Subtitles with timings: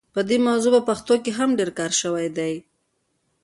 [0.15, 2.53] په دې موضوع په پښتو کې هم ډېر کار شوی دی.